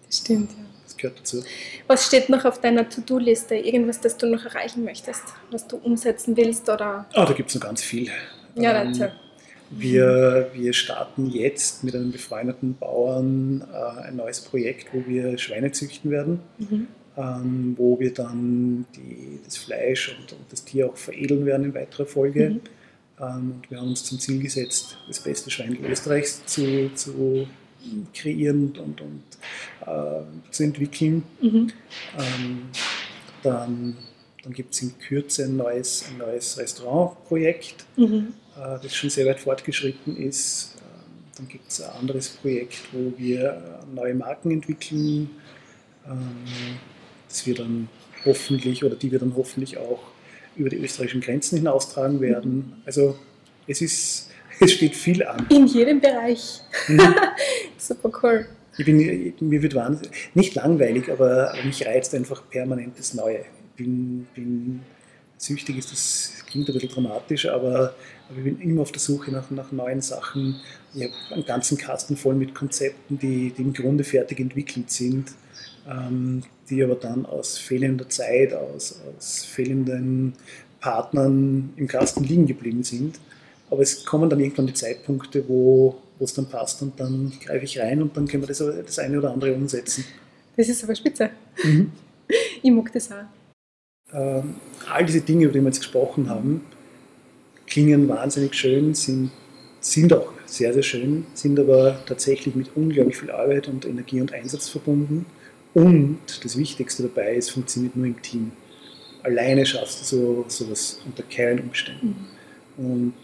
[0.07, 0.74] Das stimmt, ja.
[0.85, 1.43] Das gehört dazu.
[1.87, 3.57] Was steht noch auf deiner To-Do-Liste?
[3.57, 6.69] Irgendwas, das du noch erreichen möchtest, was du umsetzen willst?
[6.69, 7.07] Oder?
[7.15, 8.11] Ah, da gibt es noch ganz viel.
[8.55, 9.13] Ja, ähm, erzähl.
[9.71, 15.73] Wir, wir starten jetzt mit einem befreundeten Bauern äh, ein neues Projekt, wo wir Schweine
[15.73, 16.87] züchten werden, mhm.
[17.17, 21.75] ähm, wo wir dann die, das Fleisch und, und, das Tier auch veredeln werden in
[21.75, 22.51] weiterer Folge.
[22.51, 22.61] Mhm.
[23.19, 27.49] Ähm, und wir haben uns zum Ziel gesetzt, das beste Schwein Österreichs zu, zu
[28.13, 29.23] kreieren und, und
[29.87, 31.23] äh, zu entwickeln.
[31.41, 31.73] Mhm.
[32.19, 32.63] Ähm,
[33.43, 33.97] dann
[34.43, 37.87] dann gibt es in Kürze ein neues, ein neues Restaurantprojekt.
[37.97, 40.77] Mhm äh, das schon sehr weit fortgeschritten ist.
[40.79, 45.31] Ähm, dann gibt es ein anderes Projekt, wo wir äh, neue Marken entwickeln.
[46.07, 46.79] Ähm,
[47.29, 47.89] das wir dann
[48.25, 50.01] hoffentlich oder die wir dann hoffentlich auch
[50.57, 52.81] über die österreichischen Grenzen hinaustragen werden.
[52.87, 53.19] Also
[53.67, 54.31] es ist,
[54.65, 55.47] es steht viel an.
[55.51, 56.61] In jedem Bereich.
[56.89, 57.15] Mhm.
[57.79, 58.47] Super cool.
[58.77, 63.39] Ich bin, mir wird wahnsinnig, nicht langweilig, aber, aber mich reizt einfach permanent das Neue.
[63.39, 64.81] Ich bin, bin
[65.37, 67.95] süchtig, ist das klingt ein bisschen dramatisch, aber
[68.29, 70.61] aber ich bin immer auf der Suche nach, nach neuen Sachen.
[70.95, 75.33] Ich habe einen ganzen Kasten voll mit Konzepten, die, die im Grunde fertig entwickelt sind,
[75.89, 80.35] ähm, die aber dann aus fehlender Zeit, aus, aus fehlenden
[80.81, 83.19] Partnern im Kasten liegen geblieben sind.
[83.71, 87.79] Aber es kommen dann irgendwann die Zeitpunkte, wo es dann passt und dann greife ich
[87.79, 90.05] rein und dann können wir das, das eine oder andere umsetzen.
[90.57, 91.31] Das ist aber spitze.
[91.63, 91.93] Mhm.
[92.63, 93.27] Ich mag das auch.
[94.15, 94.55] Ähm,
[94.91, 96.65] all diese Dinge, über die wir jetzt gesprochen haben,
[97.67, 99.31] klingen wahnsinnig schön, sind,
[99.81, 104.33] sind auch sehr, sehr schön, sind aber tatsächlich mit unglaublich viel Arbeit und Energie und
[104.33, 105.27] Einsatz verbunden.
[105.75, 108.53] Und das Wichtigste dabei ist, funktioniert nur im Team.
[109.23, 112.09] Alleine schaffst du so, sowas unter keinen Umständen.
[112.09, 112.34] Mhm.
[112.77, 113.15] Und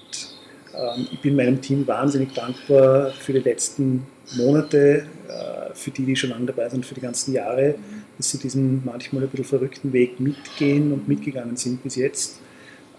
[0.74, 6.16] ähm, ich bin meinem Team wahnsinnig dankbar für die letzten Monate, äh, für die, die
[6.16, 7.74] schon lange dabei sind, für die ganzen Jahre,
[8.16, 12.38] dass sie diesen manchmal ein bisschen verrückten Weg mitgehen und mitgegangen sind bis jetzt.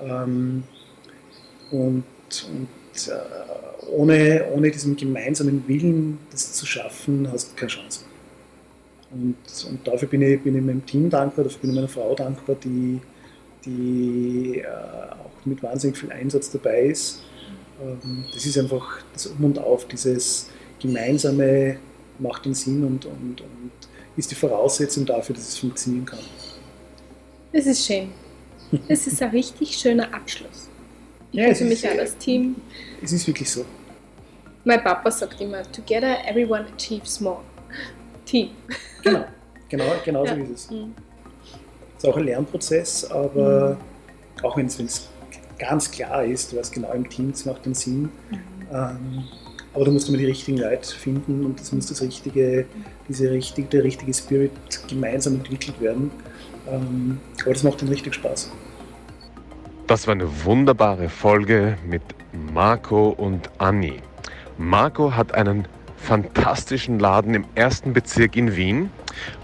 [0.01, 0.63] Ähm,
[1.71, 2.03] und,
[2.49, 8.05] und äh, ohne, ohne diesen gemeinsamen Willen, das zu schaffen, hast du keine Chance.
[9.11, 9.35] Und,
[9.69, 12.55] und dafür bin ich, bin ich meinem Team dankbar, dafür bin ich meiner Frau dankbar,
[12.63, 12.99] die,
[13.65, 17.23] die äh, auch mit wahnsinnig viel Einsatz dabei ist.
[17.81, 20.49] Ähm, das ist einfach das Um und Auf, dieses
[20.79, 21.77] gemeinsame
[22.19, 23.71] macht einen Sinn und, und, und
[24.17, 26.19] ist die Voraussetzung dafür, dass es funktionieren kann.
[27.53, 28.09] Das ist schön.
[28.87, 30.69] Das ist ein richtig schöner Abschluss.
[31.31, 32.55] Ja, für mich auch das Team.
[33.01, 33.65] Es ist wirklich so.
[34.63, 37.41] Mein Papa sagt immer, together everyone achieves more.
[38.25, 38.51] Team.
[39.03, 39.25] Genau,
[39.67, 40.43] genau, genau so ja.
[40.43, 40.71] ist es.
[40.71, 40.93] Mhm.
[42.01, 44.43] Es ist auch ein Lernprozess, aber mhm.
[44.43, 45.07] auch wenn es
[45.59, 48.09] ganz klar ist, du weißt genau im Team, das macht dann Sinn.
[48.73, 49.25] Ähm,
[49.71, 52.65] aber du musst immer die richtigen Leute finden und es muss das richtige,
[53.07, 54.51] diese richtige, der richtige Spirit
[54.87, 56.09] gemeinsam entwickelt werden.
[56.67, 58.49] Ähm, aber das macht dann richtig Spaß.
[59.85, 62.01] Das war eine wunderbare Folge mit
[62.51, 63.97] Marco und Anni.
[64.57, 68.89] Marco hat einen fantastischen Laden im ersten Bezirk in Wien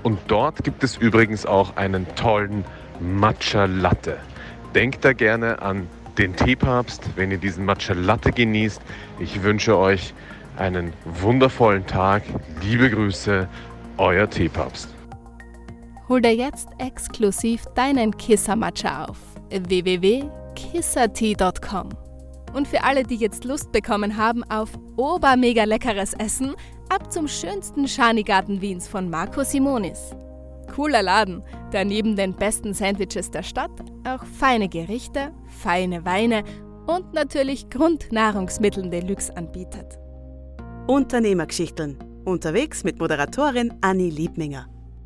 [0.03, 2.63] und dort gibt es übrigens auch einen tollen
[2.99, 4.17] Matcha Latte.
[4.75, 8.81] Denkt da gerne an den Teepapst, wenn ihr diesen Matcha Latte genießt.
[9.19, 10.13] Ich wünsche euch
[10.57, 12.23] einen wundervollen Tag.
[12.61, 13.47] Liebe Grüße,
[13.97, 14.89] euer Teepapst.
[16.09, 19.17] Hol dir jetzt exklusiv deinen Kisser Matcha auf
[19.49, 22.06] www.kissertea.com.
[22.53, 26.55] Und für alle, die jetzt Lust bekommen haben auf obermega leckeres Essen,
[26.89, 30.11] ab zum schönsten Schanigarten Wiens von Marco Simonis.
[30.73, 33.71] Cooler Laden, der neben den besten Sandwiches der Stadt
[34.07, 36.43] auch feine Gerichte, feine Weine
[36.87, 39.99] und natürlich Grundnahrungsmittel Deluxe anbietet.
[40.87, 41.97] Unternehmergeschichten.
[42.25, 44.67] Unterwegs mit Moderatorin Anni Liebminger.